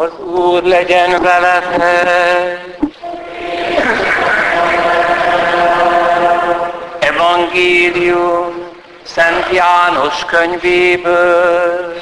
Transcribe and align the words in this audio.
Az 0.00 0.20
Úr 0.20 0.62
legyen 0.62 1.22
veletek! 1.22 2.60
Evangélium 6.98 8.68
Szent 9.02 9.46
János 9.52 10.24
könyvéből. 10.24 11.94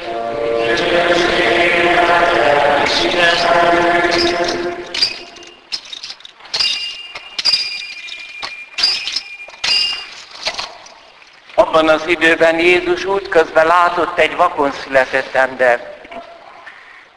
Abban 11.55 11.89
az 11.89 12.07
időben 12.07 12.59
Jézus 12.59 13.05
útközben 13.05 13.67
látott 13.67 14.19
egy 14.19 14.35
vakon 14.35 14.71
született 14.71 15.35
ember. 15.35 15.98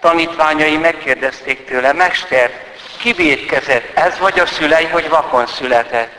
Tanítványai 0.03 0.77
megkérdezték 0.77 1.64
tőle, 1.64 1.93
Mester, 1.93 2.51
ki 2.98 3.12
védkezett, 3.12 3.98
ez 3.98 4.19
vagy 4.19 4.38
a 4.38 4.47
szülei, 4.47 4.84
hogy 4.84 5.09
vakon 5.09 5.47
született? 5.47 6.12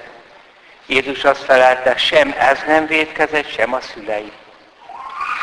Jézus 0.85 1.23
azt 1.23 1.43
felelte, 1.43 1.97
sem 1.97 2.35
ez 2.37 2.59
nem 2.67 2.87
védkezett, 2.87 3.49
sem 3.49 3.73
a 3.73 3.81
szülei. 3.81 4.31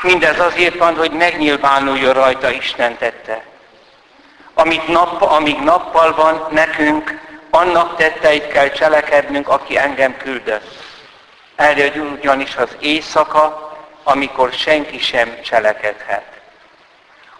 Mindez 0.03 0.41
azért 0.41 0.77
van, 0.79 0.97
hogy 0.97 1.11
megnyilvánuljon 1.11 2.13
rajta 2.13 2.51
Isten 2.51 2.97
tette. 2.97 3.45
Amit 4.55 4.89
nap, 4.89 5.23
amíg 5.23 5.59
nappal 5.59 6.15
van 6.15 6.47
nekünk, 6.51 7.21
annak 7.51 7.97
tetteit 7.97 8.49
kell 8.49 8.71
cselekednünk, 8.71 9.49
aki 9.49 9.79
engem 9.79 10.17
küldött. 10.17 10.69
Eljön 11.57 12.19
ugyanis 12.21 12.57
az 12.57 12.77
éjszaka, 12.79 13.77
amikor 14.03 14.53
senki 14.53 14.99
sem 14.99 15.41
cselekedhet. 15.43 16.40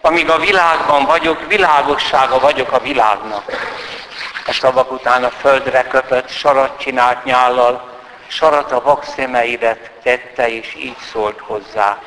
Amíg 0.01 0.29
a 0.29 0.39
világban 0.39 1.05
vagyok, 1.05 1.47
világossága 1.47 2.39
vagyok 2.39 2.71
a 2.71 2.79
világnak. 2.79 3.43
A 4.47 4.53
szavak 4.53 4.91
után 4.91 5.23
a 5.23 5.29
földre 5.29 5.83
köpött, 5.83 6.29
sarat 6.29 6.79
csinált 6.79 7.23
nyállal, 7.23 7.89
sarat 8.27 8.71
a 8.71 8.81
vak 8.81 9.03
szemeidet 9.03 9.91
tette, 10.03 10.49
és 10.49 10.75
így 10.77 10.97
szólt 11.11 11.39
hozzá. 11.39 11.99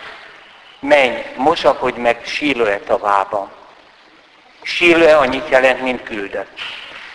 Menj, 0.81 1.23
mosakodj 1.37 2.01
meg 2.01 2.21
Sílőe 2.25 2.79
tavában. 2.79 3.51
Sílőe 4.63 5.17
annyit 5.17 5.49
jelent, 5.49 5.83
mint 5.83 6.03
küldött. 6.03 6.59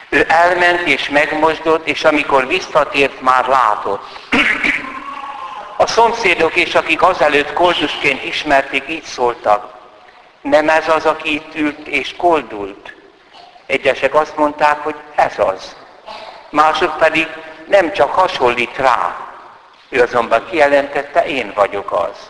Ő 0.10 0.26
elment 0.28 0.88
és 0.88 1.10
megmosdott, 1.10 1.88
és 1.88 2.04
amikor 2.04 2.48
visszatért, 2.48 3.22
már 3.22 3.48
látott. 3.48 4.04
A 5.78 5.88
szomszédok 5.88 6.56
és 6.56 6.76
akik 6.76 7.02
azelőtt 7.02 7.54
koldusként 7.54 8.24
ismerték, 8.24 8.84
így 8.90 9.04
szóltak. 9.04 9.79
Nem 10.42 10.70
ez 10.70 10.90
az, 10.90 11.06
aki 11.06 11.34
itt 11.34 11.56
ült 11.56 11.88
és 11.88 12.16
koldult? 12.16 12.94
Egyesek 13.66 14.16
azt 14.16 14.38
mondták, 14.38 14.84
hogy 14.84 14.96
ez 15.16 15.40
az. 15.40 15.76
Mások 16.50 16.98
pedig 16.98 17.28
nem 17.68 17.92
csak 17.92 18.14
hasonlít 18.14 18.78
rá. 18.78 19.28
Ő 19.90 20.02
azonban 20.02 20.48
kijelentette, 20.50 21.26
én 21.26 21.52
vagyok 21.56 21.92
az. 21.92 22.30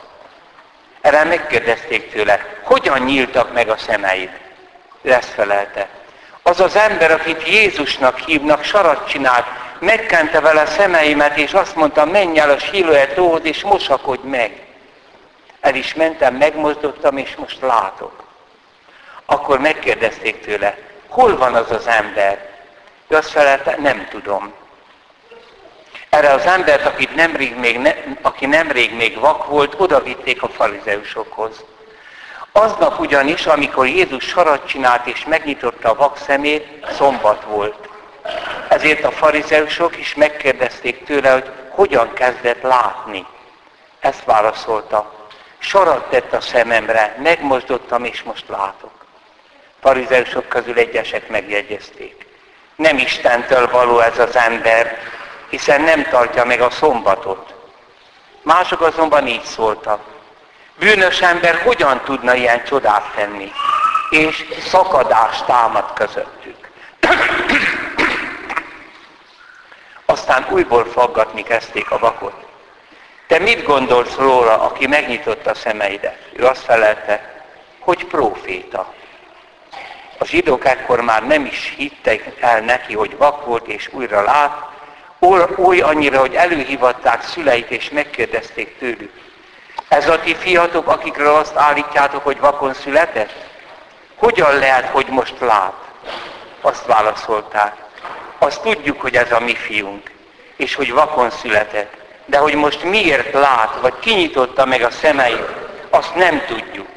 Erre 1.02 1.24
megkérdezték 1.24 2.12
tőle, 2.12 2.46
hogyan 2.64 3.00
nyíltak 3.00 3.54
meg 3.54 3.70
a 3.70 3.78
szemeid? 3.78 4.30
Ő 5.02 5.14
ezt 5.14 5.30
felelte. 5.30 5.88
Az 6.44 6.60
az 6.60 6.76
ember, 6.76 7.12
akit 7.12 7.48
Jézusnak 7.48 8.20
hívnak, 8.20 8.64
sarat 8.64 9.08
csinált, 9.08 9.46
megkente 9.80 10.40
vele 10.40 10.66
szemeimet, 10.66 11.38
és 11.38 11.54
azt 11.54 11.76
mondta, 11.76 12.06
menj 12.06 12.40
el 12.40 12.50
a 12.50 12.60
Siloe 12.60 13.08
tóhoz, 13.08 13.42
és 13.44 13.64
mosakodj 13.64 14.28
meg. 14.28 14.69
El 15.70 15.76
is 15.76 15.94
mentem, 15.94 16.36
megmozdottam, 16.36 17.18
és 17.18 17.36
most 17.36 17.62
látok. 17.62 18.24
Akkor 19.26 19.60
megkérdezték 19.60 20.42
tőle, 20.42 20.78
hol 21.08 21.38
van 21.38 21.54
az 21.54 21.72
az 21.72 21.88
ember? 21.88 22.50
Ő 23.08 23.16
azt 23.16 23.30
felelte, 23.30 23.76
nem 23.80 24.08
tudom. 24.10 24.54
Erre 26.10 26.30
az 26.30 26.46
embert, 26.46 26.86
akit 26.86 27.16
nemrég 27.16 27.56
még 27.56 27.78
ne, 27.78 27.94
aki 28.22 28.46
nemrég 28.46 28.96
még 28.96 29.20
vak 29.20 29.46
volt, 29.46 29.76
oda 29.78 30.04
vitték 30.04 30.44
a 30.44 30.50
farizeusokhoz. 30.50 31.64
Aznap 32.52 33.00
ugyanis, 33.00 33.46
amikor 33.46 33.88
Jézus 33.88 34.24
sarat 34.24 34.68
csinált 34.68 35.08
és 35.08 35.26
megnyitotta 35.26 35.90
a 35.90 35.96
vak 35.96 36.18
szemét, 36.18 36.86
szombat 36.92 37.44
volt. 37.44 37.90
Ezért 38.70 39.04
a 39.04 39.12
farizeusok 39.12 39.98
is 39.98 40.16
megkérdezték 40.16 41.04
tőle, 41.04 41.32
hogy 41.32 41.52
hogyan 41.70 42.14
kezdett 42.14 42.62
látni. 42.62 43.26
Ezt 44.00 44.24
válaszolta. 44.24 45.19
Sarat 45.60 46.10
tett 46.10 46.34
a 46.34 46.42
szememre, 46.42 47.16
megmozdottam 47.22 48.04
és 48.04 48.24
most 48.24 48.48
látok. 48.48 49.06
Farizeusok 49.82 50.48
közül 50.48 50.78
egyesek 50.78 51.30
megjegyezték. 51.30 52.26
Nem 52.76 52.98
Istentől 52.98 53.70
való 53.70 54.00
ez 54.00 54.20
az 54.20 54.36
ember, 54.36 54.98
hiszen 55.50 55.82
nem 55.82 56.04
tartja 56.04 56.46
meg 56.46 56.62
a 56.62 56.70
szombatot. 56.70 57.54
Mások 58.42 58.82
azonban 58.82 59.28
így 59.28 59.44
szóltak. 59.44 60.02
Bűnös 60.80 61.22
ember 61.22 61.62
hogyan 61.62 62.02
tudna 62.04 62.34
ilyen 62.34 62.64
csodát 62.64 63.12
tenni? 63.16 63.52
És 64.10 64.46
szakadást 64.68 65.46
támad 65.46 65.94
közöttük. 65.94 66.70
Aztán 70.06 70.48
újból 70.50 70.86
faggatni 70.86 71.44
kezdték 71.44 71.92
a 71.92 72.00
vakot. 72.00 72.49
Te 73.30 73.40
mit 73.40 73.64
gondolsz 73.64 74.16
róla, 74.16 74.62
aki 74.62 74.88
megnyitotta 74.88 75.50
a 75.50 75.56
szemeidet? 75.56 76.18
Ő 76.34 76.46
azt 76.46 76.64
felelte, 76.64 77.44
hogy 77.80 78.06
próféta. 78.06 78.94
A 80.18 80.26
zsidók 80.26 80.66
ekkor 80.66 81.02
már 81.02 81.28
nem 81.28 81.46
is 81.46 81.74
hittek 81.78 82.32
el 82.40 82.60
neki, 82.60 82.94
hogy 82.94 83.18
vak 83.18 83.46
volt 83.46 83.68
és 83.68 83.90
újra 83.92 84.22
lát, 84.22 84.68
oly 85.56 85.80
annyira, 85.80 86.20
hogy 86.20 86.36
előhivatták 86.36 87.24
szüleit 87.24 87.72
és 87.72 87.90
megkérdezték 87.90 88.78
tőlük. 88.78 89.14
Ez 89.88 90.10
a 90.10 90.20
ti 90.20 90.36
fiatok, 90.36 90.88
akikről 90.88 91.36
azt 91.36 91.56
állítjátok, 91.56 92.24
hogy 92.24 92.40
vakon 92.40 92.74
született? 92.74 93.34
Hogyan 94.16 94.56
lehet, 94.56 94.86
hogy 94.86 95.08
most 95.08 95.40
lát? 95.40 95.74
Azt 96.62 96.86
válaszolták. 96.86 97.76
Azt 98.38 98.62
tudjuk, 98.62 99.02
hogy 99.02 99.16
ez 99.16 99.32
a 99.32 99.40
mi 99.40 99.56
fiunk, 99.56 100.12
és 100.56 100.76
hogy 100.76 100.92
vakon 100.92 101.30
született. 101.30 101.99
De 102.30 102.38
hogy 102.38 102.56
most 102.56 102.84
miért 102.84 103.34
lát, 103.34 103.78
vagy 103.82 103.94
kinyitotta 104.00 104.66
meg 104.66 104.82
a 104.82 104.90
szemeit, 104.90 105.48
azt 105.90 106.16
nem 106.16 106.42
tudjuk. 106.48 106.88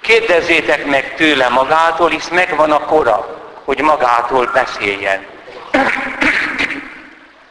Kérdezzétek 0.00 0.86
meg 0.86 1.14
tőle 1.14 1.48
magától, 1.48 2.08
hisz 2.08 2.28
megvan 2.28 2.70
a 2.70 2.84
kora, 2.84 3.38
hogy 3.64 3.80
magától 3.80 4.50
beszéljen. 4.52 5.26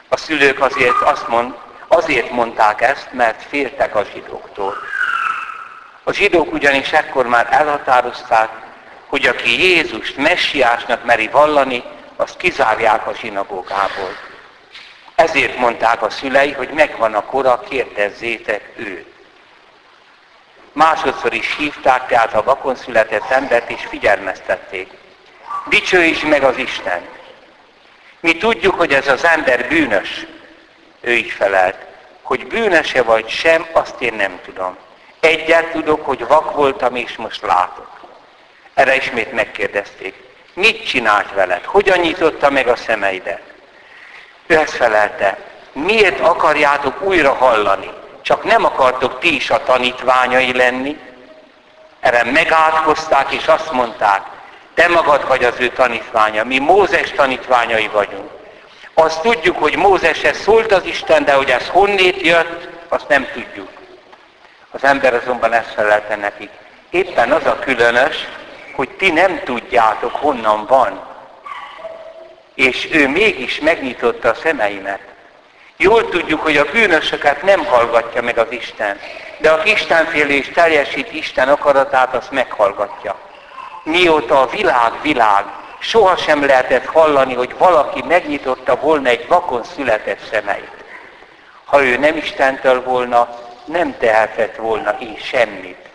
A 0.09 0.17
szülők 0.17 0.61
azért, 0.61 1.01
azt 1.01 1.27
mond, 1.27 1.53
azért 1.87 2.31
mondták 2.31 2.81
ezt, 2.81 3.07
mert 3.11 3.43
féltek 3.49 3.95
a 3.95 4.05
zsidóktól. 4.13 4.77
A 6.03 6.11
zsidók 6.11 6.53
ugyanis 6.53 6.91
ekkor 6.91 7.27
már 7.27 7.47
elhatározták, 7.49 8.49
hogy 9.07 9.25
aki 9.25 9.63
Jézust 9.63 10.17
messiásnak 10.17 11.05
meri 11.05 11.27
vallani, 11.27 11.83
azt 12.15 12.37
kizárják 12.37 13.07
a 13.07 13.13
zsinagógából. 13.13 14.26
Ezért 15.17 15.57
mondták 15.57 16.01
a 16.01 16.09
szülei, 16.09 16.51
hogy 16.51 16.69
megvan 16.69 17.13
a 17.13 17.23
kora, 17.23 17.59
kérdezzétek 17.69 18.71
őt. 18.75 19.13
Másodszor 20.71 21.33
is 21.33 21.55
hívták 21.55 22.07
tehát 22.07 22.33
a 22.33 22.43
vakon 22.43 22.75
született 22.75 23.29
embert, 23.29 23.69
és 23.69 23.85
figyelmeztették. 23.89 24.89
Dicsőíts 25.69 26.23
meg 26.23 26.43
az 26.43 26.57
Istent! 26.57 27.09
Mi 28.19 28.37
tudjuk, 28.37 28.75
hogy 28.75 28.93
ez 28.93 29.07
az 29.07 29.23
ember 29.23 29.67
bűnös. 29.67 30.25
Ő 31.01 31.11
így 31.11 31.31
felelt, 31.31 31.77
hogy 32.21 32.47
bűnöse 32.47 33.03
vagy 33.03 33.29
sem, 33.29 33.67
azt 33.71 34.01
én 34.01 34.13
nem 34.13 34.39
tudom. 34.45 34.77
Egyet 35.19 35.71
tudok, 35.71 36.05
hogy 36.05 36.27
vak 36.27 36.51
voltam, 36.51 36.95
és 36.95 37.15
most 37.15 37.41
látok. 37.41 37.99
Erre 38.73 38.95
ismét 38.95 39.31
megkérdezték. 39.31 40.15
Mit 40.53 40.87
csinált 40.87 41.33
veled? 41.33 41.63
Hogyan 41.63 41.99
nyitotta 41.99 42.49
meg 42.49 42.67
a 42.67 42.75
szemeidet? 42.75 43.55
Ő 44.47 44.57
ezt 44.57 44.75
felelte. 44.75 45.37
Miért 45.71 46.19
akarjátok 46.19 47.01
újra 47.01 47.33
hallani? 47.33 47.89
Csak 48.21 48.43
nem 48.43 48.65
akartok 48.65 49.19
ti 49.19 49.35
is 49.35 49.49
a 49.49 49.63
tanítványai 49.63 50.53
lenni? 50.53 50.99
Erre 51.99 52.23
megátkozták, 52.23 53.31
és 53.31 53.45
azt 53.45 53.71
mondták, 53.71 54.21
te 54.73 54.87
magad 54.87 55.27
vagy 55.27 55.43
az 55.43 55.55
ő 55.57 55.67
tanítványa, 55.69 56.43
mi 56.43 56.57
Mózes 56.57 57.11
tanítványai 57.11 57.87
vagyunk. 57.87 58.29
Azt 58.93 59.21
tudjuk, 59.21 59.57
hogy 59.57 59.75
Mózeshez 59.75 60.37
szólt 60.37 60.71
az 60.71 60.85
Isten, 60.85 61.25
de 61.25 61.33
hogy 61.33 61.49
ez 61.49 61.67
honnét 61.67 62.21
jött, 62.21 62.69
azt 62.87 63.07
nem 63.07 63.27
tudjuk. 63.33 63.69
Az 64.71 64.83
ember 64.83 65.13
azonban 65.13 65.53
ezt 65.53 65.73
felelte 65.73 66.15
nekik. 66.15 66.49
Éppen 66.89 67.31
az 67.31 67.45
a 67.45 67.59
különös, 67.59 68.27
hogy 68.75 68.89
ti 68.89 69.11
nem 69.11 69.41
tudjátok, 69.43 70.15
honnan 70.15 70.65
van. 70.65 71.06
És 72.57 72.87
ő 72.91 73.07
mégis 73.07 73.59
megnyitotta 73.59 74.29
a 74.29 74.33
szemeimet. 74.33 74.99
Jól 75.77 76.09
tudjuk, 76.09 76.41
hogy 76.41 76.57
a 76.57 76.71
bűnösöket 76.71 77.41
nem 77.41 77.65
hallgatja 77.65 78.21
meg 78.21 78.37
az 78.37 78.47
Isten, 78.49 78.99
de 79.37 79.51
aki 79.51 79.71
Istenfélés 79.71 80.49
teljesít 80.53 81.13
Isten 81.13 81.49
akaratát, 81.49 82.13
azt 82.15 82.31
meghallgatja. 82.31 83.15
mióta 83.83 84.41
a 84.41 84.47
világ 84.47 84.91
világ, 85.01 85.45
sohasem 85.79 86.45
lehetett 86.45 86.85
hallani, 86.85 87.33
hogy 87.33 87.55
valaki 87.57 88.03
megnyitotta 88.07 88.75
volna 88.75 89.09
egy 89.09 89.27
vakon 89.27 89.63
született 89.63 90.29
szemeit. 90.31 90.83
Ha 91.65 91.83
ő 91.83 91.97
nem 91.97 92.17
Istentől 92.17 92.83
volna, 92.83 93.39
nem 93.65 93.97
tehetett 93.97 94.55
volna 94.55 94.95
így 94.99 95.23
semmit. 95.23 95.89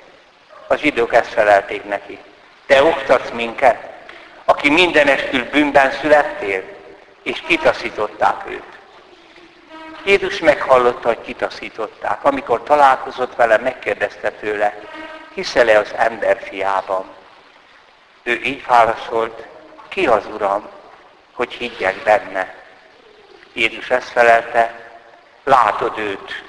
A 0.67 0.75
zsidók 0.75 1.15
ezt 1.15 1.33
felelték 1.33 1.85
neki. 1.85 2.19
Te 2.67 2.83
oktatsz 2.83 3.31
minket, 3.31 3.92
aki 4.53 4.71
mindenestül 4.71 5.45
bűnben 5.45 5.91
születtél, 5.91 6.63
és 7.23 7.41
kitaszították 7.41 8.45
őt. 8.49 8.79
Jézus 10.05 10.39
meghallotta, 10.39 11.09
hogy 11.09 11.21
kitaszították. 11.21 12.25
Amikor 12.25 12.63
találkozott 12.63 13.35
vele, 13.35 13.59
megkérdezte 13.59 14.31
tőle, 14.31 14.79
hiszel-e 15.35 15.79
az 15.79 15.93
ember 15.97 16.43
fiában? 16.43 17.05
Ő 18.23 18.41
így 18.45 18.67
válaszolt, 18.67 19.47
ki 19.89 20.07
az 20.07 20.27
Uram, 20.35 20.69
hogy 21.33 21.53
higgyek 21.53 22.03
benne? 22.03 22.55
Jézus 23.53 23.91
ezt 23.91 24.09
felelte, 24.09 24.91
látod 25.45 25.99
őt, 25.99 26.45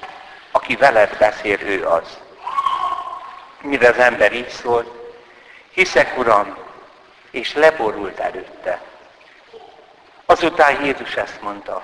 aki 0.50 0.76
veled 0.76 1.16
beszél, 1.18 1.60
ő 1.60 1.86
az. 1.86 2.18
Mire 3.60 3.88
az 3.88 3.98
ember 3.98 4.32
így 4.32 4.48
szólt, 4.48 4.88
hiszek 5.70 6.18
Uram, 6.18 6.63
és 7.34 7.54
leborult 7.54 8.18
előtte. 8.18 8.80
Azután 10.26 10.84
Jézus 10.84 11.14
ezt 11.14 11.42
mondta, 11.42 11.82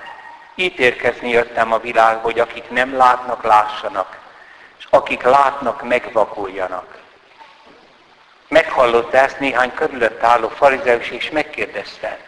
ítélkezni 0.55 1.29
jöttem 1.29 1.73
a 1.73 1.79
világ, 1.79 2.23
hogy 2.23 2.39
akik 2.39 2.71
nem 2.71 2.97
látnak, 2.97 3.43
lássanak, 3.43 4.19
és 4.79 4.87
akik 4.91 5.23
látnak, 5.23 5.83
megvakuljanak. 5.83 6.99
Meghallotta 8.49 9.17
ezt 9.17 9.39
néhány 9.39 9.75
körülött 9.75 10.23
álló 10.23 10.49
farizeus, 10.49 11.09
és 11.09 11.31
megkérdezte, 11.31 12.19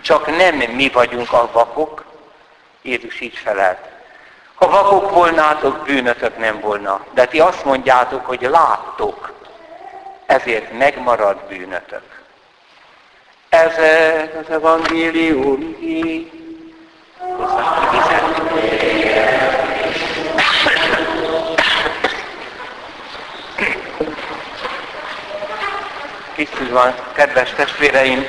csak 0.00 0.36
nem 0.36 0.56
mi 0.56 0.88
vagyunk 0.88 1.32
a 1.32 1.50
vakok? 1.52 2.04
Jézus 2.82 3.20
így 3.20 3.36
felelt. 3.36 3.78
Ha 4.54 4.68
vakok 4.68 5.10
volnátok, 5.10 5.84
bűnötök 5.84 6.38
nem 6.38 6.60
volna. 6.60 7.04
De 7.12 7.26
ti 7.26 7.40
azt 7.40 7.64
mondjátok, 7.64 8.26
hogy 8.26 8.42
láttok, 8.42 9.35
ezért 10.26 10.78
megmarad 10.78 11.36
bűnötök. 11.48 12.02
Ezek 13.48 14.34
az 14.40 14.50
evangélium 14.50 15.76
Kicsit 26.34 26.70
van, 26.70 26.94
kedves 27.12 27.50
testvéreim, 27.50 28.26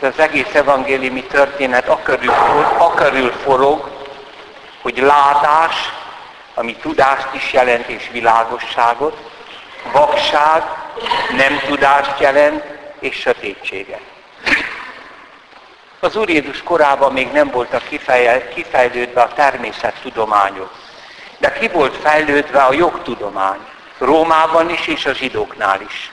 az 0.00 0.18
egész 0.18 0.54
evangéliumi 0.54 1.22
történet 1.22 1.88
akörül, 1.88 2.32
akörül 2.78 3.32
forog, 3.32 3.90
hogy 4.82 4.98
látás, 4.98 5.74
ami 6.54 6.74
tudást 6.74 7.34
is 7.34 7.52
jelent 7.52 7.86
és 7.86 8.08
világosságot, 8.12 9.16
vakság, 9.92 10.62
nem 11.36 11.60
tudást 11.66 12.20
jelent 12.20 12.64
és 13.00 13.16
sötétséget. 13.16 14.00
Az 16.00 16.16
Úr 16.16 16.28
Jézus 16.28 16.62
korában 16.62 17.12
még 17.12 17.32
nem 17.32 17.50
voltak 17.50 17.82
kifejlődve 18.54 19.20
a 19.20 19.32
természettudományok, 19.32 20.72
de 21.38 21.52
ki 21.52 21.68
volt 21.68 21.96
fejlődve 21.96 22.62
a 22.62 22.72
jogtudomány, 22.72 23.58
Rómában 23.98 24.70
is 24.70 24.86
és 24.86 25.06
a 25.06 25.12
zsidóknál 25.12 25.80
is. 25.80 26.12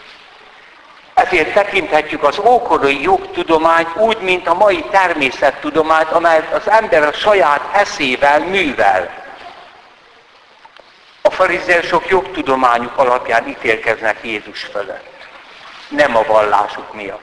Ezért 1.13 1.53
tekinthetjük 1.53 2.23
az 2.23 2.39
ókori 2.39 3.01
jogtudományt 3.01 3.95
úgy, 3.95 4.17
mint 4.17 4.47
a 4.47 4.53
mai 4.53 4.83
természettudományt, 4.91 6.09
amelyet 6.09 6.53
az 6.53 6.69
ember 6.69 7.03
a 7.03 7.13
saját 7.13 7.61
eszével 7.71 8.39
művel. 8.39 9.24
Farizeusok 11.35 12.09
jogtudományuk 12.09 12.97
alapján 12.97 13.47
ítélkeznek 13.47 14.17
Jézus 14.21 14.63
fölött, 14.63 15.27
nem 15.89 16.15
a 16.15 16.23
vallásuk 16.23 16.93
miatt. 16.93 17.21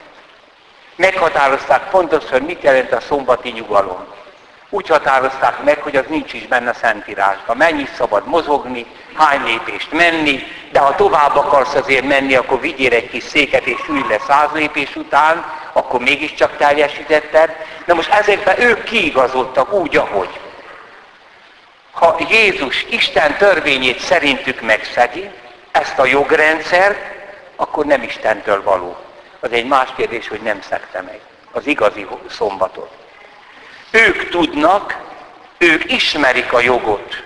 Meghatározták 0.95 1.89
pontosan, 1.89 2.41
mit 2.41 2.61
jelent 2.61 2.91
a 2.91 2.99
szombati 2.99 3.49
nyugalom. 3.49 4.05
Úgy 4.69 4.87
határozták 4.87 5.63
meg, 5.63 5.81
hogy 5.81 5.95
az 5.95 6.05
nincs 6.07 6.33
is 6.33 6.47
benne 6.47 6.69
a 6.69 6.73
Szentírásban. 6.73 7.57
Mennyi 7.57 7.87
szabad 7.97 8.27
mozogni, 8.27 8.85
hány 9.13 9.43
lépést 9.43 9.91
menni, 9.91 10.43
de 10.71 10.79
ha 10.79 10.95
tovább 10.95 11.35
akarsz 11.35 11.75
azért 11.75 12.05
menni, 12.05 12.35
akkor 12.35 12.59
vigyél 12.59 12.93
egy 12.93 13.09
kis 13.09 13.23
széket 13.23 13.65
és 13.65 13.79
ülj 13.89 14.03
le 14.09 14.19
száz 14.27 14.49
lépés 14.53 14.95
után, 14.95 15.45
akkor 15.73 15.99
mégiscsak 15.99 16.57
teljesítetted. 16.57 17.55
De 17.85 17.93
most 17.93 18.09
ezekben 18.09 18.61
ők 18.61 18.83
kiigazodtak 18.83 19.73
úgy, 19.73 19.97
ahogy. 19.97 20.39
Ha 22.03 22.17
Jézus 22.29 22.85
Isten 22.89 23.37
törvényét 23.37 23.99
szerintük 23.99 24.61
megszegi, 24.61 25.29
ezt 25.71 25.99
a 25.99 26.05
jogrendszert, 26.05 26.99
akkor 27.55 27.85
nem 27.85 28.03
Istentől 28.03 28.63
való. 28.63 28.97
Az 29.39 29.51
egy 29.51 29.65
más 29.65 29.89
kérdés, 29.95 30.27
hogy 30.27 30.41
nem 30.41 30.61
szegte 30.61 31.01
meg 31.01 31.19
az 31.51 31.67
igazi 31.67 32.07
szombatot. 32.29 32.91
Ők 33.91 34.29
tudnak, 34.29 34.97
ők 35.57 35.91
ismerik 35.91 36.53
a 36.53 36.59
jogot. 36.59 37.23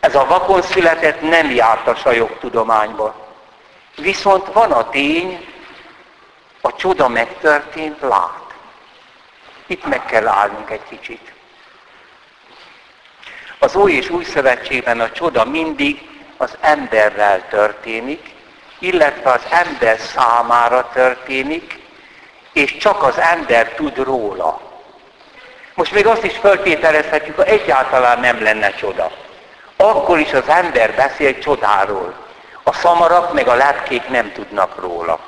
Ez 0.00 0.14
a 0.14 0.26
vakon 0.26 0.62
született 0.62 1.20
nem 1.20 1.50
jártas 1.50 2.04
a 2.04 2.12
jogtudományba. 2.12 3.34
Viszont 3.96 4.52
van 4.52 4.72
a 4.72 4.88
tény, 4.88 5.46
a 6.60 6.76
csoda 6.76 7.08
megtörtént, 7.08 8.00
lát. 8.00 8.54
Itt 9.66 9.84
meg 9.84 10.04
kell 10.04 10.26
állnunk 10.26 10.70
egy 10.70 10.84
kicsit. 10.88 11.36
Az 13.58 13.74
Új 13.74 13.92
és 13.92 14.10
Új 14.10 14.24
Szövetségben 14.24 15.00
a 15.00 15.10
csoda 15.10 15.44
mindig 15.44 16.08
az 16.36 16.56
emberrel 16.60 17.48
történik, 17.48 18.30
illetve 18.78 19.30
az 19.30 19.42
ember 19.50 19.98
számára 19.98 20.90
történik, 20.92 21.78
és 22.52 22.76
csak 22.76 23.02
az 23.02 23.18
ember 23.18 23.68
tud 23.68 23.96
róla. 23.96 24.60
Most 25.74 25.92
még 25.92 26.06
azt 26.06 26.24
is 26.24 26.36
feltételezhetjük, 26.36 27.36
ha 27.36 27.44
egyáltalán 27.44 28.20
nem 28.20 28.42
lenne 28.42 28.70
csoda. 28.70 29.10
Akkor 29.76 30.18
is 30.18 30.32
az 30.32 30.48
ember 30.48 30.94
beszél 30.94 31.38
csodáról. 31.38 32.14
A 32.62 32.72
szamarak 32.72 33.32
meg 33.32 33.48
a 33.48 33.54
lepkék 33.54 34.08
nem 34.08 34.32
tudnak 34.32 34.80
róla. 34.80 35.18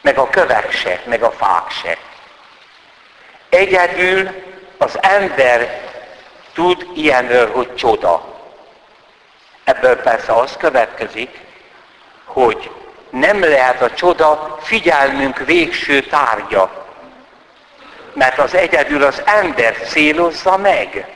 Meg 0.00 0.18
a 0.18 0.28
kövek 0.28 0.72
se, 0.72 1.00
meg 1.04 1.22
a 1.22 1.30
fák 1.30 1.70
se. 1.70 1.96
Egyedül 3.48 4.30
az 4.78 4.98
ember 5.00 5.91
tud 6.54 6.86
ilyenről, 6.94 7.52
hogy 7.52 7.74
csoda. 7.74 8.24
Ebből 9.64 9.96
persze 9.96 10.32
az 10.32 10.56
következik, 10.56 11.40
hogy 12.24 12.70
nem 13.10 13.40
lehet 13.40 13.82
a 13.82 13.94
csoda 13.94 14.58
figyelmünk 14.60 15.38
végső 15.38 16.00
tárgya, 16.00 16.86
mert 18.12 18.38
az 18.38 18.54
egyedül 18.54 19.02
az 19.02 19.22
ember 19.24 19.76
célozza 19.76 20.56
meg. 20.56 21.06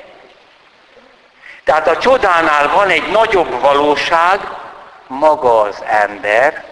Tehát 1.64 1.88
a 1.88 1.98
csodánál 1.98 2.68
van 2.68 2.88
egy 2.88 3.10
nagyobb 3.10 3.60
valóság, 3.60 4.40
maga 5.06 5.60
az 5.60 5.82
ember, 5.86 6.64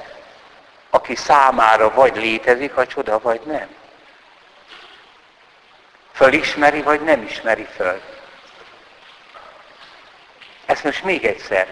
aki 0.90 1.14
számára 1.14 1.90
vagy 1.94 2.16
létezik 2.16 2.76
a 2.76 2.86
csoda, 2.86 3.20
vagy 3.20 3.40
nem. 3.44 3.68
Fölismeri, 6.12 6.82
vagy 6.82 7.00
nem 7.00 7.22
ismeri 7.22 7.66
föl. 7.76 8.00
Ezt 10.74 10.84
most 10.84 11.04
még 11.04 11.24
egyszer. 11.24 11.66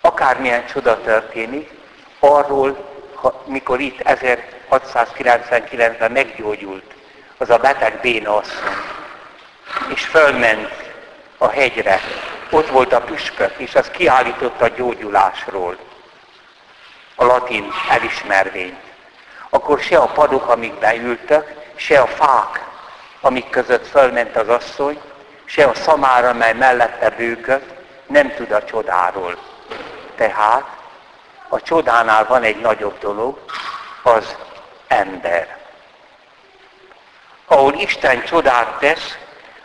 Akármilyen 0.00 0.66
csoda 0.66 1.00
történik, 1.00 1.70
arról, 2.18 2.88
ha, 3.14 3.42
mikor 3.46 3.80
itt 3.80 4.00
1699-ben 4.04 6.12
meggyógyult 6.12 6.94
az 7.36 7.50
a 7.50 7.58
beteg 7.58 8.00
béna 8.00 8.36
asszony, 8.36 8.76
és 9.94 10.04
fölment 10.04 10.72
a 11.38 11.48
hegyre, 11.48 12.00
ott 12.50 12.68
volt 12.68 12.92
a 12.92 13.00
püspök, 13.00 13.54
és 13.56 13.74
az 13.74 13.90
kiállította 13.90 14.64
a 14.64 14.68
gyógyulásról 14.68 15.76
a 17.14 17.24
latin 17.24 17.72
elismervényt. 17.90 18.80
Akkor 19.50 19.80
se 19.80 19.98
a 19.98 20.06
padok, 20.06 20.48
amik 20.48 20.74
beültek, 20.74 21.54
se 21.76 22.00
a 22.00 22.06
fák, 22.06 22.64
amik 23.20 23.50
között 23.50 23.86
fölment 23.86 24.36
az 24.36 24.48
asszony, 24.48 25.00
se 25.44 25.64
a 25.64 25.74
szamára, 25.74 26.32
mely 26.32 26.52
mellette 26.52 27.10
bőkött, 27.10 27.77
nem 28.08 28.34
tud 28.34 28.50
a 28.50 28.64
csodáról. 28.64 29.36
Tehát 30.16 30.64
a 31.48 31.60
csodánál 31.60 32.26
van 32.26 32.42
egy 32.42 32.60
nagyobb 32.60 32.98
dolog, 32.98 33.38
az 34.02 34.36
ember. 34.88 35.56
Ahol 37.46 37.74
Isten 37.74 38.24
csodát 38.24 38.78
tesz, 38.78 39.18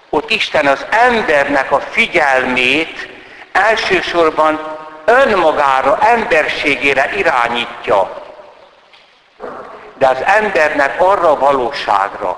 ott 0.09 0.29
Isten 0.29 0.67
az 0.67 0.85
embernek 0.89 1.71
a 1.71 1.79
figyelmét 1.79 3.09
elsősorban 3.51 4.77
önmagára, 5.05 6.00
emberségére 6.00 7.12
irányítja. 7.15 8.21
De 9.97 10.07
az 10.07 10.21
embernek 10.25 11.01
arra 11.01 11.29
a 11.29 11.39
valóságra, 11.39 12.38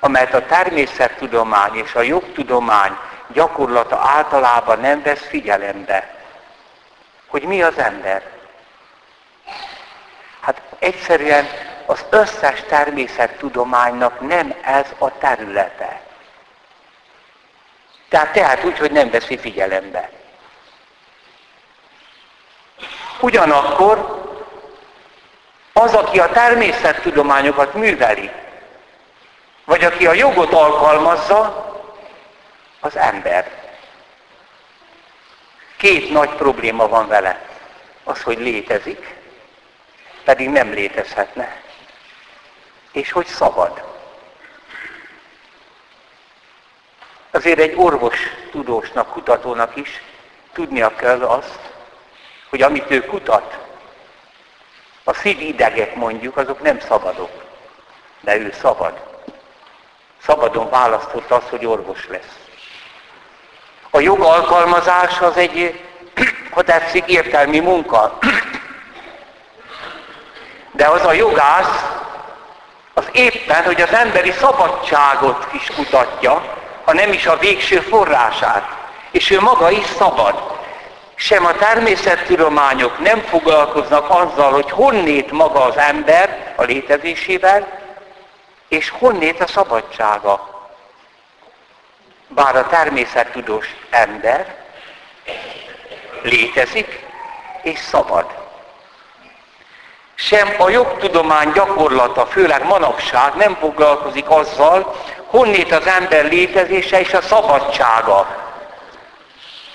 amelyet 0.00 0.34
a 0.34 0.46
természettudomány 0.46 1.74
és 1.74 1.94
a 1.94 2.02
jogtudomány 2.02 2.96
gyakorlata 3.32 3.98
általában 3.98 4.80
nem 4.80 5.02
vesz 5.02 5.26
figyelembe, 5.26 6.14
hogy 7.26 7.42
mi 7.42 7.62
az 7.62 7.78
ember. 7.78 8.22
Hát 10.40 10.60
egyszerűen 10.78 11.48
az 11.86 12.04
összes 12.10 12.62
természettudománynak 12.68 14.20
nem 14.20 14.54
ez 14.62 14.86
a 14.98 15.18
területe. 15.18 16.00
Tehát 18.08 18.32
tehát 18.32 18.64
úgy, 18.64 18.78
hogy 18.78 18.92
nem 18.92 19.10
veszi 19.10 19.38
figyelembe. 19.38 20.10
Ugyanakkor 23.20 24.22
az, 25.72 25.94
aki 25.94 26.20
a 26.20 26.28
természettudományokat 26.28 27.74
műveli, 27.74 28.30
vagy 29.64 29.84
aki 29.84 30.06
a 30.06 30.12
jogot 30.12 30.52
alkalmazza, 30.52 31.63
az 32.84 32.96
ember. 32.96 33.50
Két 35.76 36.10
nagy 36.10 36.30
probléma 36.30 36.88
van 36.88 37.08
vele. 37.08 37.48
Az, 38.04 38.22
hogy 38.22 38.38
létezik, 38.38 39.14
pedig 40.24 40.48
nem 40.48 40.70
létezhetne. 40.70 41.62
És 42.92 43.12
hogy 43.12 43.26
szabad. 43.26 43.82
Azért 47.30 47.58
egy 47.58 47.74
orvos 47.76 48.18
tudósnak, 48.50 49.10
kutatónak 49.12 49.76
is 49.76 50.02
tudnia 50.52 50.94
kell 50.94 51.22
azt, 51.22 51.60
hogy 52.48 52.62
amit 52.62 52.90
ő 52.90 53.04
kutat, 53.04 53.58
a 55.04 55.12
szívidegek 55.12 55.94
mondjuk, 55.94 56.36
azok 56.36 56.60
nem 56.62 56.80
szabadok, 56.80 57.44
de 58.20 58.36
ő 58.36 58.52
szabad. 58.52 59.22
Szabadon 60.22 60.70
választotta 60.70 61.34
azt, 61.34 61.48
hogy 61.48 61.66
orvos 61.66 62.08
lesz. 62.08 62.44
A 63.94 64.00
jogalkalmazás 64.00 65.20
az 65.20 65.36
egy, 65.36 65.80
ha 66.54 66.62
tetszik, 66.62 67.06
értelmi 67.06 67.58
munka. 67.58 68.18
De 70.72 70.86
az 70.86 71.04
a 71.04 71.12
jogász, 71.12 71.84
az 72.94 73.08
éppen, 73.12 73.64
hogy 73.64 73.80
az 73.80 73.92
emberi 73.92 74.32
szabadságot 74.32 75.46
is 75.52 75.70
kutatja, 75.76 76.42
ha 76.84 76.92
nem 76.92 77.12
is 77.12 77.26
a 77.26 77.36
végső 77.36 77.80
forrását. 77.80 78.68
És 79.10 79.30
ő 79.30 79.40
maga 79.40 79.70
is 79.70 79.86
szabad. 79.86 80.58
Sem 81.14 81.46
a 81.46 81.52
természettudományok 81.52 82.98
nem 82.98 83.20
foglalkoznak 83.20 84.10
azzal, 84.10 84.52
hogy 84.52 84.70
honnét 84.70 85.30
maga 85.30 85.64
az 85.64 85.76
ember 85.76 86.54
a 86.56 86.62
létezésével, 86.62 87.66
és 88.68 88.90
honnét 88.98 89.40
a 89.40 89.46
szabadsága. 89.46 90.53
Bár 92.34 92.56
a 92.56 92.66
természettudós 92.66 93.66
ember 93.90 94.54
létezik, 96.22 97.06
és 97.62 97.78
szabad. 97.78 98.26
Sem 100.14 100.54
a 100.58 100.68
jogtudomány 100.68 101.52
gyakorlata, 101.52 102.26
főleg 102.26 102.64
manapság 102.64 103.34
nem 103.34 103.54
foglalkozik 103.54 104.30
azzal, 104.30 104.94
honnét 105.26 105.72
az 105.72 105.86
ember 105.86 106.24
létezése 106.24 107.00
és 107.00 107.12
a 107.12 107.20
szabadsága. 107.20 108.42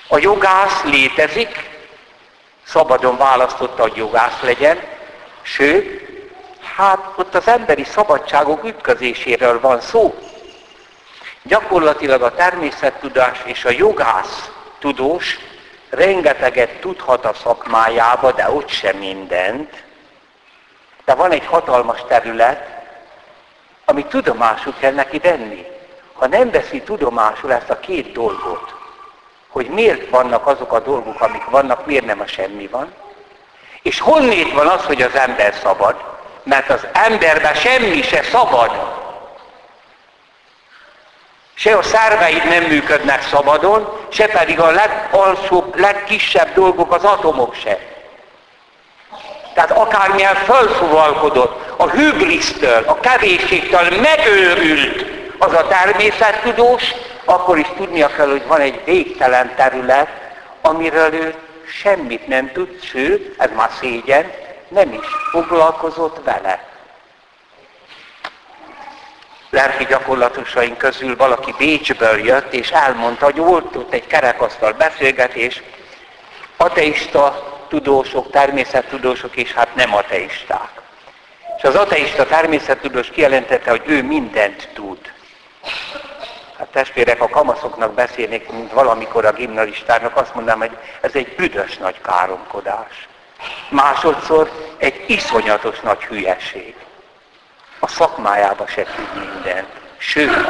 A 0.08 0.18
jogász 0.18 0.82
létezik, 0.84 1.70
szabadon 2.64 3.16
választotta, 3.16 3.82
hogy 3.82 3.96
jogász 3.96 4.40
legyen, 4.40 4.80
sőt, 5.42 6.08
hát 6.76 6.98
ott 7.16 7.34
az 7.34 7.48
emberi 7.48 7.84
szabadságok 7.84 8.64
ütközéséről 8.64 9.60
van 9.60 9.80
szó. 9.80 10.29
Gyakorlatilag 11.50 12.22
a 12.22 12.34
természettudás 12.34 13.38
és 13.44 13.64
a 13.64 13.70
jogász 13.70 14.50
tudós 14.78 15.38
rengeteget 15.88 16.80
tudhat 16.80 17.24
a 17.24 17.34
szakmájába, 17.34 18.32
de 18.32 18.50
ott 18.50 18.68
sem 18.68 18.96
mindent. 18.96 19.84
De 21.04 21.14
van 21.14 21.30
egy 21.30 21.46
hatalmas 21.46 22.04
terület, 22.08 22.68
amit 23.84 24.06
tudomásul 24.06 24.74
kell 24.80 24.92
neki 24.92 25.18
venni. 25.18 25.66
Ha 26.12 26.26
nem 26.26 26.50
veszi 26.50 26.80
tudomásul 26.80 27.52
ezt 27.52 27.70
a 27.70 27.80
két 27.80 28.12
dolgot, 28.12 28.74
hogy 29.48 29.66
miért 29.66 30.10
vannak 30.10 30.46
azok 30.46 30.72
a 30.72 30.80
dolgok, 30.80 31.20
amik 31.20 31.44
vannak, 31.44 31.86
miért 31.86 32.06
nem 32.06 32.20
a 32.20 32.26
semmi 32.26 32.66
van, 32.66 32.94
és 33.82 34.00
honnét 34.00 34.52
van 34.52 34.66
az, 34.66 34.84
hogy 34.84 35.02
az 35.02 35.14
ember 35.14 35.54
szabad, 35.54 35.96
mert 36.42 36.70
az 36.70 36.86
emberben 36.92 37.54
semmi 37.54 38.02
se 38.02 38.22
szabad. 38.22 38.99
Se 41.60 41.76
a 41.76 41.82
szerveid 41.82 42.48
nem 42.48 42.62
működnek 42.62 43.22
szabadon, 43.22 43.98
se 44.08 44.26
pedig 44.26 44.60
a 44.60 44.70
legalsóbb, 44.70 45.78
legkisebb 45.78 46.54
dolgok, 46.54 46.94
az 46.94 47.04
atomok 47.04 47.54
se. 47.54 47.78
Tehát 49.54 49.70
akármilyen 49.70 50.34
felfúvalkodott, 50.34 51.78
a 51.78 51.88
hüblisztől, 51.88 52.84
a 52.86 53.00
kevésségtől 53.00 54.00
megőrült 54.00 55.04
az 55.38 55.52
a 55.52 55.66
természettudós, 55.66 56.82
akkor 57.24 57.58
is 57.58 57.66
tudnia 57.76 58.08
kell, 58.08 58.28
hogy 58.28 58.46
van 58.46 58.60
egy 58.60 58.80
végtelen 58.84 59.54
terület, 59.56 60.08
amiről 60.60 61.14
ő 61.14 61.34
semmit 61.82 62.26
nem 62.26 62.52
tud, 62.52 62.82
sőt, 62.82 63.34
ez 63.38 63.50
már 63.56 63.70
szégyen, 63.80 64.32
nem 64.68 64.92
is 64.92 65.06
foglalkozott 65.30 66.20
vele. 66.24 66.69
Lelki 69.50 69.84
gyakorlatosaink 69.84 70.78
közül 70.78 71.16
valaki 71.16 71.54
Bécsből 71.58 72.26
jött, 72.26 72.52
és 72.52 72.70
elmondta, 72.70 73.24
hogy 73.24 73.36
volt 73.36 73.76
ott 73.76 73.92
egy 73.92 74.06
kerekasztal 74.06 74.72
beszélgetés, 74.72 75.62
ateista 76.56 77.58
tudósok, 77.68 78.30
természettudósok, 78.30 79.36
és 79.36 79.52
hát 79.52 79.74
nem 79.74 79.94
ateisták. 79.94 80.70
És 81.56 81.62
az 81.62 81.74
ateista 81.74 82.26
természettudós 82.26 83.08
kijelentette, 83.08 83.70
hogy 83.70 83.82
ő 83.86 84.02
mindent 84.02 84.68
tud. 84.74 84.98
Hát 86.58 86.68
testvérek, 86.68 87.22
a 87.22 87.28
kamaszoknak 87.28 87.94
beszélnék, 87.94 88.52
mint 88.52 88.72
valamikor 88.72 89.24
a 89.24 89.32
gimnalistának, 89.32 90.16
azt 90.16 90.34
mondanám, 90.34 90.58
hogy 90.58 90.76
ez 91.00 91.14
egy 91.14 91.34
büdös 91.36 91.76
nagy 91.76 92.00
káromkodás. 92.00 93.08
Másodszor 93.68 94.50
egy 94.78 95.04
iszonyatos 95.06 95.80
nagy 95.80 96.04
hülyeség. 96.04 96.74
A 97.80 97.88
szakmájába 97.88 98.66
se 98.66 98.82
tud 98.82 99.08
mindent. 99.14 99.68
Sőt, 99.98 100.48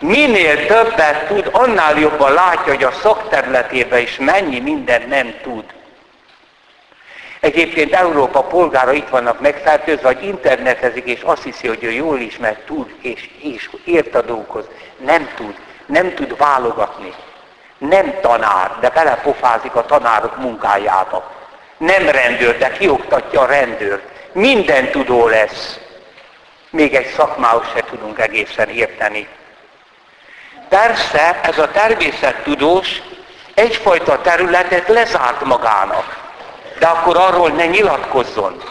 minél 0.00 0.66
többet 0.66 1.26
tud, 1.26 1.48
annál 1.52 1.98
jobban 1.98 2.32
látja, 2.32 2.72
hogy 2.72 2.84
a 2.84 2.92
szakterületében 2.92 4.00
is 4.00 4.16
mennyi 4.16 4.60
mindent 4.60 5.08
nem 5.08 5.34
tud. 5.42 5.64
Egyébként 7.40 7.94
Európa 7.94 8.42
polgára 8.42 8.92
itt 8.92 9.08
vannak 9.08 9.40
megfertőzve, 9.40 10.06
hogy 10.06 10.24
internetezik, 10.24 11.04
és 11.04 11.20
azt 11.22 11.42
hiszi, 11.42 11.68
hogy 11.68 11.84
ő 11.84 11.90
jól 11.90 12.20
ismert, 12.20 12.58
tud, 12.66 12.94
és, 13.02 13.30
és 13.42 13.70
ért 13.84 14.14
a 14.14 14.22
dolgokhoz. 14.22 14.64
Nem 15.04 15.28
tud, 15.36 15.54
nem 15.86 16.14
tud 16.14 16.36
válogatni. 16.36 17.12
Nem 17.78 18.14
tanár, 18.20 18.76
de 18.80 18.90
belepofázik 18.90 19.74
a 19.74 19.84
tanárok 19.84 20.36
munkájába. 20.36 21.30
Nem 21.76 22.08
rendőr, 22.08 22.58
de 22.58 22.70
kioktatja 22.70 23.40
a 23.40 23.46
rendőrt. 23.46 24.02
Minden 24.32 24.90
tudó 24.90 25.28
lesz. 25.28 25.78
Még 26.76 26.94
egy 26.94 27.12
szakmához 27.16 27.66
se 27.74 27.80
tudunk 27.80 28.18
egészen 28.18 28.68
érteni. 28.68 29.28
Persze 30.68 31.40
ez 31.42 31.58
a 31.58 31.70
természettudós 31.70 33.02
egyfajta 33.54 34.20
területet 34.20 34.88
lezárt 34.88 35.44
magának. 35.44 36.30
De 36.78 36.86
akkor 36.86 37.16
arról 37.16 37.48
ne 37.48 37.66
nyilatkozzon. 37.66 38.62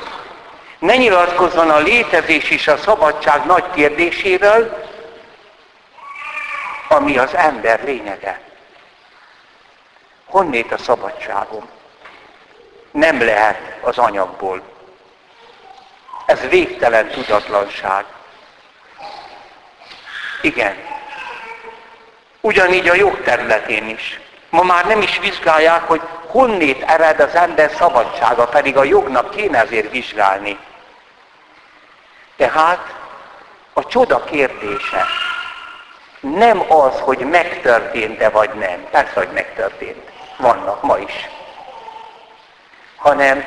Ne 0.80 0.96
nyilatkozzon 0.96 1.70
a 1.70 1.78
létezés 1.78 2.50
és 2.50 2.68
a 2.68 2.78
szabadság 2.78 3.46
nagy 3.46 3.72
kérdéséről, 3.74 4.84
ami 6.88 7.18
az 7.18 7.36
ember 7.36 7.84
lényege. 7.84 8.42
Honnét 10.26 10.72
a 10.72 10.78
szabadságom? 10.78 11.70
Nem 12.92 13.24
lehet 13.24 13.78
az 13.82 13.98
anyagból. 13.98 14.75
Ez 16.26 16.40
végtelen 16.50 17.08
tudatlanság. 17.08 18.06
Igen. 20.42 20.76
Ugyanígy 22.42 22.90
a 22.90 22.94
jogterületén 22.96 23.90
is. 23.90 24.20
Ma 24.50 24.64
már 24.64 24.86
nem 24.86 25.02
is 25.02 25.20
vizsgálják, 25.20 25.84
hogy 25.88 26.02
honnét 26.28 26.84
ered 26.84 27.20
az 27.20 27.36
ember 27.36 27.72
szabadsága, 27.78 28.48
pedig 28.48 28.78
a 28.78 28.84
jognak 28.84 29.30
kéne 29.30 29.60
ezért 29.60 29.92
vizsgálni. 29.92 30.60
Tehát 32.36 32.94
a 33.74 33.86
csoda 33.86 34.24
kérdése 34.24 35.06
nem 36.20 36.72
az, 36.72 37.00
hogy 37.00 37.20
megtörtént-e 37.20 38.30
vagy 38.30 38.54
nem. 38.54 38.88
Persze, 38.92 39.14
hogy 39.14 39.30
megtörtént. 39.34 40.10
Vannak 40.38 40.82
ma 40.82 40.98
is. 40.98 41.30
hanem 42.96 43.46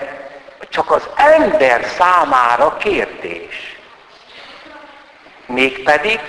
csak 0.69 0.91
az 0.91 1.09
ember 1.17 1.85
számára 1.85 2.77
kérdés. 2.77 3.79
Mégpedig 5.47 6.21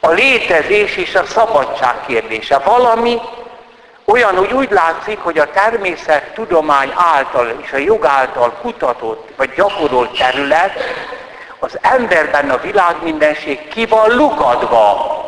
a 0.00 0.10
létezés 0.10 0.96
és 0.96 1.14
a 1.14 1.24
szabadság 1.24 1.94
kérdése. 2.06 2.58
Valami 2.58 3.20
olyan, 4.04 4.36
hogy 4.36 4.52
úgy 4.52 4.70
látszik, 4.70 5.18
hogy 5.18 5.38
a 5.38 5.50
természet 5.50 6.34
tudomány 6.34 6.92
által 6.96 7.48
és 7.62 7.72
a 7.72 7.76
jog 7.76 8.04
által 8.04 8.52
kutatott 8.52 9.28
vagy 9.36 9.52
gyakorolt 9.54 10.18
terület 10.18 10.72
az 11.58 11.78
emberben 11.80 12.50
a 12.50 12.56
világmindenség 12.56 13.68
ki 13.68 13.86
van 13.86 14.16
lukadva. 14.16 15.20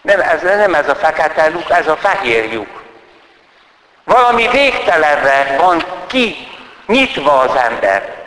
Nem 0.00 0.20
ez, 0.20 0.42
nem 0.42 0.74
ez 0.74 0.88
a 0.88 0.94
fekete 0.94 1.48
luk, 1.48 1.70
ez 1.70 1.88
a 1.88 1.96
fehér 1.96 2.52
lyuk. 2.52 2.77
Valami 4.08 4.48
végtelenre 4.48 5.56
van 5.58 5.84
ki 6.06 6.36
nyitva 6.86 7.38
az 7.38 7.54
ember. 7.54 8.26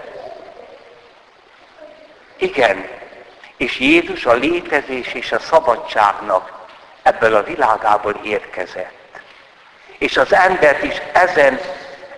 Igen, 2.38 2.88
és 3.57 3.79
Jézus 3.79 4.25
a 4.25 4.33
létezés 4.33 5.13
és 5.13 5.31
a 5.31 5.39
szabadságnak 5.39 6.51
ebből 7.03 7.35
a 7.35 7.43
világából 7.43 8.19
érkezett. 8.23 9.21
És 9.97 10.17
az 10.17 10.33
embert 10.33 10.83
is 10.83 11.01
ezen, 11.13 11.59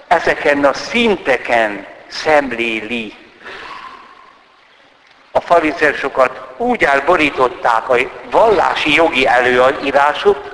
ezeken 0.08 0.66
a 0.66 0.74
szinteken 0.74 1.88
szemléli. 2.08 3.16
A 5.32 5.40
farizeusokat 5.40 6.40
úgy 6.58 6.84
elborították 6.84 7.90
a 7.90 7.98
vallási 8.30 8.94
jogi 8.94 9.28
előírások, 9.28 10.53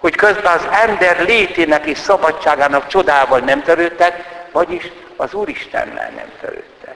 hogy 0.00 0.14
közben 0.14 0.56
az 0.56 0.66
ember 0.82 1.24
létének 1.24 1.86
és 1.86 1.98
szabadságának 1.98 2.86
csodával 2.86 3.38
nem 3.38 3.62
törődtek, 3.62 4.24
vagyis 4.52 4.90
az 5.16 5.34
Úristennel 5.34 6.10
nem 6.16 6.32
törődtek. 6.40 6.94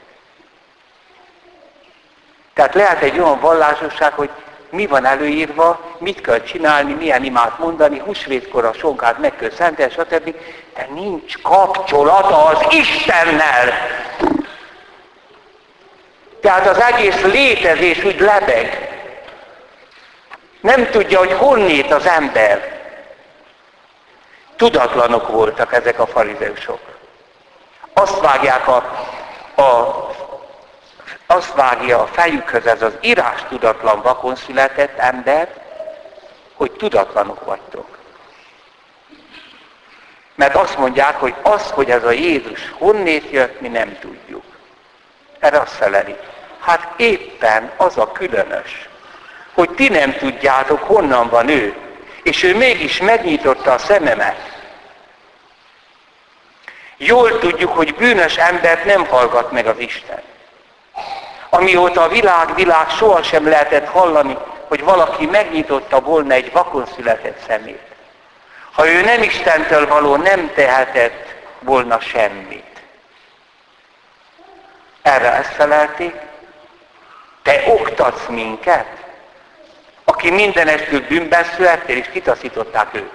Tehát 2.54 2.74
lehet 2.74 3.02
egy 3.02 3.18
olyan 3.18 3.40
vallásosság, 3.40 4.12
hogy 4.12 4.30
mi 4.70 4.86
van 4.86 5.04
előírva, 5.04 5.80
mit 5.98 6.20
kell 6.20 6.42
csinálni, 6.42 6.92
milyen 6.92 7.24
imát 7.24 7.58
mondani, 7.58 7.98
húsvétkor 7.98 8.64
a 8.64 8.72
sonkát 8.72 9.18
meg 9.18 9.36
kell 9.36 9.50
szentelni, 9.50 9.92
stb. 9.92 10.34
De 10.74 10.88
nincs 10.94 11.42
kapcsolata 11.42 12.44
az 12.44 12.66
Istennel. 12.70 13.72
Tehát 16.40 16.66
az 16.66 16.80
egész 16.80 17.22
létezés 17.22 18.04
úgy 18.04 18.20
lebeg. 18.20 18.88
Nem 20.60 20.90
tudja, 20.90 21.18
hogy 21.18 21.32
honnét 21.32 21.92
az 21.92 22.06
ember. 22.06 22.73
Tudatlanok 24.56 25.28
voltak 25.28 25.72
ezek 25.72 25.98
a 25.98 26.06
farizeusok. 26.06 26.80
Azt 27.92 28.20
vágják 28.20 28.68
a, 28.68 28.76
a 29.62 30.04
azt 31.26 31.54
vágja 31.54 32.00
a 32.00 32.06
fejükhöz 32.06 32.66
ez 32.66 32.82
az 32.82 32.92
írás 33.00 33.42
tudatlan 33.48 34.02
vakon 34.02 34.36
született 34.36 34.98
ember, 34.98 35.48
hogy 36.54 36.72
tudatlanok 36.72 37.44
vagytok. 37.44 37.98
Mert 40.34 40.54
azt 40.54 40.78
mondják, 40.78 41.20
hogy 41.20 41.34
az, 41.42 41.70
hogy 41.70 41.90
ez 41.90 42.04
a 42.04 42.10
Jézus 42.10 42.70
honnét 42.78 43.30
jött, 43.30 43.60
mi 43.60 43.68
nem 43.68 43.98
tudjuk. 43.98 44.44
Erre 45.38 45.58
azt 45.60 45.72
feleli. 45.72 46.16
Hát 46.60 46.92
éppen 46.96 47.72
az 47.76 47.98
a 47.98 48.12
különös, 48.12 48.88
hogy 49.54 49.70
ti 49.70 49.88
nem 49.88 50.16
tudjátok, 50.16 50.82
honnan 50.82 51.28
van 51.28 51.48
ő, 51.48 51.76
és 52.24 52.42
ő 52.42 52.56
mégis 52.56 53.00
megnyitotta 53.00 53.72
a 53.72 53.78
szememet. 53.78 54.52
Jól 56.96 57.38
tudjuk, 57.38 57.76
hogy 57.76 57.94
bűnös 57.94 58.36
embert 58.36 58.84
nem 58.84 59.06
hallgat 59.06 59.50
meg 59.50 59.66
az 59.66 59.78
Isten. 59.78 60.22
Amióta 61.50 62.02
a 62.02 62.08
világ, 62.08 62.54
világ 62.54 62.90
sohasem 62.90 63.48
lehetett 63.48 63.86
hallani, 63.86 64.36
hogy 64.68 64.84
valaki 64.84 65.26
megnyitotta 65.26 66.00
volna 66.00 66.34
egy 66.34 66.52
vakon 66.52 66.86
született 66.86 67.38
szemét. 67.46 67.82
Ha 68.72 68.88
ő 68.88 69.00
nem 69.00 69.22
Istentől 69.22 69.86
való, 69.86 70.16
nem 70.16 70.52
tehetett 70.54 71.34
volna 71.58 72.00
semmit. 72.00 72.82
Erre 75.02 75.32
ezt 75.32 75.52
felelték, 75.52 76.14
te 77.42 77.62
oktatsz 77.66 78.26
minket, 78.28 79.03
aki 80.24 80.34
mindenestől 80.34 81.00
bűnben 81.00 81.44
születtél, 81.44 81.96
és 81.96 82.06
kitaszították 82.12 82.94
őt. 82.94 83.12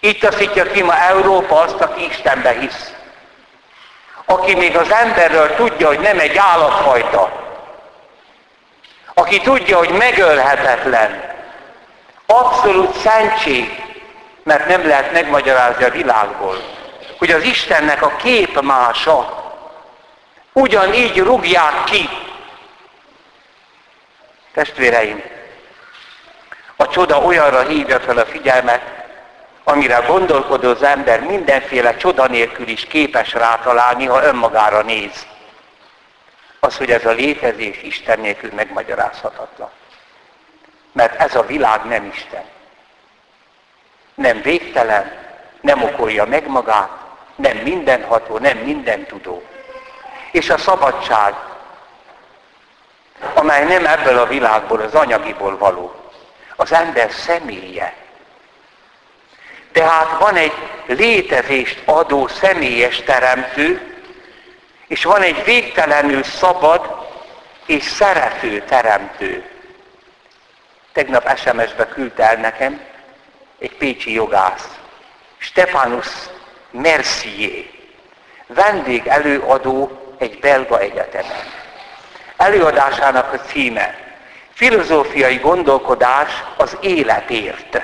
Így 0.00 0.18
taszítja 0.18 0.70
ki 0.70 0.82
ma 0.82 0.98
Európa 0.98 1.60
azt, 1.60 1.80
aki 1.80 2.04
Istenbe 2.04 2.50
hisz 2.50 2.92
aki 4.24 4.54
még 4.54 4.76
az 4.76 4.90
emberről 4.90 5.54
tudja, 5.54 5.86
hogy 5.86 6.00
nem 6.00 6.18
egy 6.18 6.36
állatfajta, 6.36 7.32
aki 9.14 9.40
tudja, 9.40 9.78
hogy 9.78 9.90
megölhetetlen, 9.90 11.32
abszolút 12.26 12.96
szentség, 12.96 13.82
mert 14.42 14.68
nem 14.68 14.86
lehet 14.86 15.12
megmagyarázni 15.12 15.84
a 15.84 15.90
világból, 15.90 16.56
hogy 17.18 17.30
az 17.30 17.42
Istennek 17.42 18.02
a 18.02 18.16
képmása 18.16 19.42
ugyanígy 20.52 21.18
rúgják 21.18 21.84
ki. 21.84 22.08
Testvéreim, 24.54 25.22
a 26.76 26.88
csoda 26.88 27.18
olyanra 27.18 27.62
hívja 27.62 28.00
fel 28.00 28.18
a 28.18 28.26
figyelmet, 28.26 28.82
amire 29.64 30.04
gondolkodó 30.06 30.70
az 30.70 30.82
ember 30.82 31.20
mindenféle 31.20 31.96
csoda 31.96 32.26
nélkül 32.26 32.68
is 32.68 32.86
képes 32.86 33.32
rátalálni, 33.32 34.06
ha 34.06 34.24
önmagára 34.24 34.82
néz. 34.82 35.26
Az, 36.60 36.76
hogy 36.76 36.90
ez 36.90 37.04
a 37.04 37.10
létezés 37.10 37.82
Isten 37.82 38.20
nélkül 38.20 38.50
megmagyarázhatatlan. 38.54 39.70
Mert 40.92 41.20
ez 41.20 41.34
a 41.34 41.46
világ 41.46 41.84
nem 41.84 42.04
Isten. 42.04 42.44
Nem 44.14 44.42
végtelen, 44.42 45.12
nem 45.60 45.82
okolja 45.82 46.24
meg 46.24 46.48
magát, 46.48 46.90
nem 47.34 47.56
mindenható, 47.56 48.38
nem 48.38 48.58
minden 48.58 49.06
tudó. 49.06 49.42
És 50.30 50.50
a 50.50 50.58
szabadság, 50.58 51.34
amely 53.34 53.64
nem 53.64 53.86
ebből 53.86 54.18
a 54.18 54.26
világból, 54.26 54.80
az 54.80 54.94
anyagiból 54.94 55.58
való, 55.58 56.03
az 56.56 56.72
ember 56.72 57.10
személye, 57.10 57.94
tehát 59.72 60.18
van 60.18 60.36
egy 60.36 60.52
létezést 60.86 61.82
adó 61.84 62.26
személyes 62.26 63.02
teremtő, 63.02 63.96
és 64.86 65.04
van 65.04 65.22
egy 65.22 65.44
végtelenül 65.44 66.22
szabad 66.22 67.08
és 67.66 67.82
szerető 67.82 68.60
teremtő. 68.60 69.50
Tegnap 70.92 71.36
SMS-be 71.36 71.88
küldte 71.88 72.28
el 72.28 72.36
nekem 72.36 72.80
egy 73.58 73.76
pécsi 73.76 74.12
jogász, 74.12 74.68
Stefanus 75.38 76.08
Mercier, 76.70 77.64
vendég 78.46 79.06
előadó 79.06 80.14
egy 80.18 80.38
belga 80.38 80.80
egyetemen. 80.80 81.52
Előadásának 82.36 83.32
a 83.32 83.38
címe 83.38 84.03
Filozófiai 84.54 85.36
gondolkodás 85.36 86.44
az 86.56 86.76
életért 86.80 87.82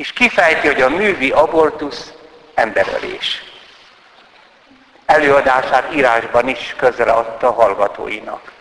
és 0.00 0.12
kifejti, 0.12 0.66
hogy 0.66 0.80
a 0.80 0.88
művi 0.88 1.30
abortusz 1.30 2.12
emberölés. 2.54 3.42
Előadását 5.06 5.94
írásban 5.94 6.48
is 6.48 6.74
közreadta 6.76 7.48
a 7.48 7.52
hallgatóinak. 7.52 8.52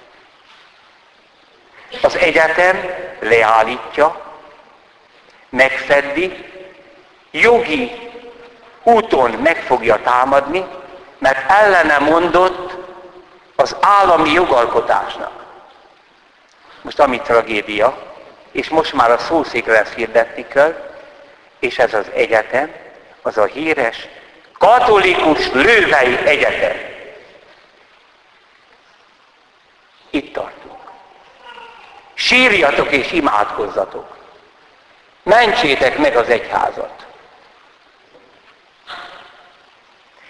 Az 2.02 2.16
egyetem 2.16 2.80
leállítja, 3.20 4.22
megfeddi, 5.50 6.46
jogi 7.32 7.92
úton 8.84 9.32
meg 9.32 9.58
fogja 9.58 10.02
támadni, 10.02 10.66
mert 11.18 11.50
ellene 11.50 11.98
mondott 12.00 12.78
az 13.56 13.76
állami 13.82 14.32
jogalkotásnak. 14.32 15.46
Most 16.82 17.00
ami 17.00 17.20
tragédia, 17.20 17.98
és 18.52 18.70
most 18.70 18.94
már 18.94 19.12
a 19.12 19.18
szószékre 19.18 19.72
lesz 19.72 19.94
hirdetni 19.94 20.48
kell, 20.48 20.90
és 21.60 21.80
ez 21.80 21.94
az 21.94 22.06
egyetem, 22.14 22.74
az 23.22 23.38
a 23.38 23.46
híres 23.46 24.08
katolikus 24.58 25.52
lővei 25.52 26.18
egyetem. 26.26 26.78
Itt 30.10 30.34
tartunk. 30.34 30.80
Sírjatok 32.14 32.92
és 32.92 33.12
imádkozzatok. 33.12 34.18
Mentsétek 35.24 35.98
meg 35.98 36.16
az 36.16 36.30
egyházat. 36.30 37.06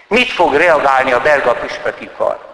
Mit 0.06 0.30
fog 0.30 0.54
reagálni 0.54 1.12
a 1.12 1.20
belga 1.20 1.54
püspöki 1.54 2.10
kar? 2.16 2.49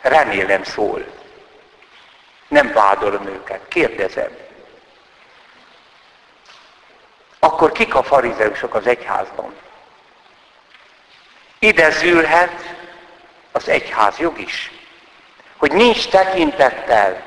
Remélem 0.00 0.64
szól. 0.64 1.04
Nem 2.48 2.72
vádolom 2.72 3.26
őket, 3.26 3.60
kérdezem. 3.68 4.48
akkor 7.40 7.72
kik 7.72 7.94
a 7.94 8.02
farizeusok 8.02 8.74
az 8.74 8.86
egyházban? 8.86 9.54
Ide 11.58 11.90
zűlhet 11.90 12.74
az 13.52 13.68
egyház 13.68 14.18
jog 14.18 14.38
is, 14.38 14.70
hogy 15.56 15.72
nincs 15.72 16.08
tekintettel 16.08 17.22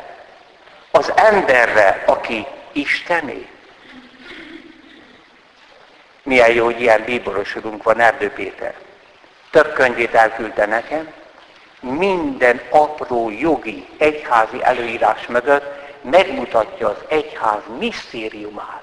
az 0.92 1.12
emberre, 1.16 2.04
aki 2.06 2.46
Istené. 2.72 3.48
Milyen 6.24 6.52
jó, 6.52 6.66
hogy 6.66 6.82
ilyen 6.82 7.04
bíborosodunk 7.04 7.84
van, 7.84 8.00
Erdő 8.00 8.30
Péter. 8.30 8.76
Több 9.50 9.74
könyvét 9.74 10.14
elküldte 10.14 10.66
nekem, 10.66 11.14
minden 11.84 12.62
apró 12.70 13.30
jogi 13.30 13.88
egyházi 13.98 14.64
előírás 14.64 15.28
mögött 15.28 15.82
megmutatja 16.02 16.88
az 16.88 16.98
egyház 17.08 17.62
misztériumát. 17.80 18.82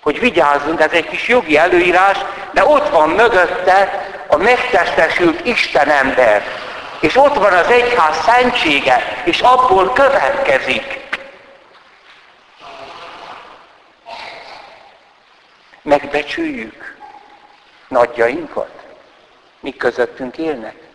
Hogy 0.00 0.20
vigyázzunk, 0.20 0.80
ez 0.80 0.92
egy 0.92 1.08
kis 1.08 1.28
jogi 1.28 1.56
előírás, 1.56 2.18
de 2.52 2.64
ott 2.64 2.88
van 2.88 3.08
mögötte 3.08 4.08
a 4.28 4.36
megtestesült 4.36 5.46
Isten 5.46 5.88
ember. 5.88 6.42
És 7.00 7.16
ott 7.16 7.34
van 7.34 7.52
az 7.52 7.66
egyház 7.66 8.22
szentsége, 8.24 9.22
és 9.24 9.40
abból 9.40 9.92
következik. 9.92 11.08
Megbecsüljük 15.82 16.96
nagyjainkat, 17.88 18.70
mi 19.60 19.76
közöttünk 19.76 20.38
élnek. 20.38 20.89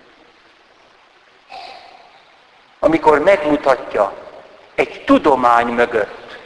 Amikor 2.85 3.19
megmutatja 3.19 4.13
egy 4.75 5.03
tudomány 5.05 5.67
mögött, 5.67 6.37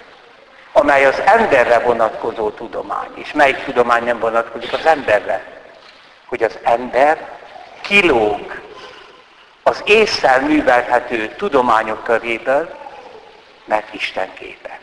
amely 0.72 1.06
az 1.06 1.20
emberre 1.20 1.80
vonatkozó 1.80 2.50
tudomány, 2.50 3.10
és 3.14 3.32
melyik 3.32 3.64
tudomány 3.64 4.04
nem 4.04 4.20
vonatkozik 4.20 4.74
az 4.74 4.86
emberre, 4.86 5.62
hogy 6.26 6.44
az 6.44 6.58
ember 6.64 7.38
kilóg 7.82 8.62
az 9.64 9.82
észszel 9.86 10.42
művelhető 10.42 11.28
tudományok 11.28 12.04
köréből, 12.04 12.76
mert 13.66 13.94
Isten 13.94 14.34
képe. 14.34 14.80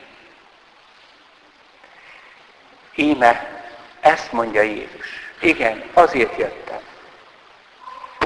Íme, 2.95 3.63
ezt 4.01 4.33
mondja 4.33 4.63
Jézus. 4.63 5.07
Igen, 5.41 5.83
azért 5.95 6.39
jöttem. 6.39 6.86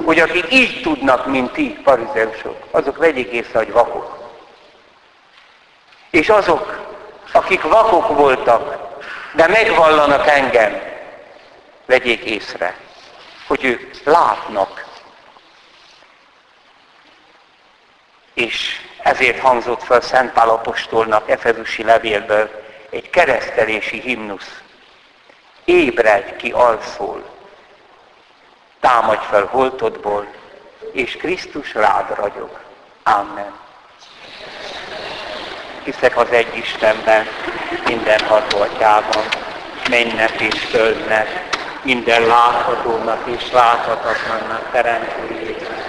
Hogy 0.05 0.19
akik 0.19 0.53
így 0.53 0.83
tudnak, 0.83 1.27
mint 1.27 1.53
ti, 1.53 1.79
farizeusok, 1.85 2.57
azok 2.71 2.97
vegyék 2.97 3.31
észre, 3.31 3.59
hogy 3.59 3.73
vakok. 3.73 4.19
És 6.11 6.29
azok, 6.29 6.89
akik 7.33 7.63
vakok 7.63 8.09
voltak, 8.09 8.79
de 9.35 9.47
megvallanak 9.47 10.27
engem, 10.27 10.83
vegyék 11.87 12.25
észre, 12.25 12.77
hogy 13.47 13.65
ők 13.65 14.05
látnak. 14.05 14.85
És 18.35 18.81
ezért 19.03 19.41
hangzott 19.41 19.83
fel 19.83 20.01
Szent 20.01 20.33
Pál 20.33 20.49
apostolnak 20.49 21.31
Efezusi 21.31 21.83
levélből 21.83 22.51
egy 22.91 23.11
keresztelési 23.11 24.01
himnusz. 24.01 24.61
Ébredj 25.65 26.37
ki 26.37 26.51
alszól, 26.51 27.40
támadj 28.81 29.25
fel 29.31 29.45
holtodból, 29.45 30.27
és 30.93 31.17
Krisztus 31.17 31.75
rád 31.75 32.15
ragyog. 32.15 32.51
Amen. 33.03 33.53
Hiszek 35.85 36.17
az 36.17 36.31
egy 36.31 36.57
Istenben, 36.57 37.27
minden 37.87 38.21
hatóatyában, 38.21 39.25
mennek 39.91 40.41
és 40.41 40.65
földnek, 40.65 41.49
minden 41.83 42.27
láthatónak 42.27 43.23
és 43.27 43.53
láthatatlannak 43.53 44.71
teremtőjében 44.73 45.80